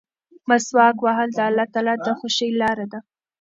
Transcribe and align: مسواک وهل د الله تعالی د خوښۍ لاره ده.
مسواک 0.49 0.97
وهل 1.05 1.29
د 1.33 1.39
الله 1.49 1.65
تعالی 1.73 1.95
د 2.05 2.07
خوښۍ 2.19 2.49
لاره 2.61 2.85
ده. 2.91 2.99